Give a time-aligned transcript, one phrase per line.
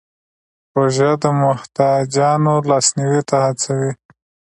[0.75, 3.91] روژه د محتاجانو لاسنیوی ته هڅوي.